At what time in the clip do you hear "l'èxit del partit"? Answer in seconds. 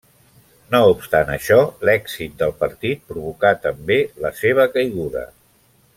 1.89-3.05